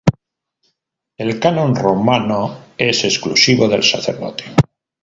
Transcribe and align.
El 1.15 1.39
canon 1.39 1.75
Romano, 1.75 2.57
es 2.79 3.03
exclusivo 3.03 3.67
del 3.67 3.83
sacerdote. 3.83 4.45